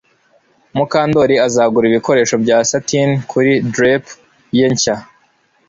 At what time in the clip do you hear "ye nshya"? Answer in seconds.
4.57-4.95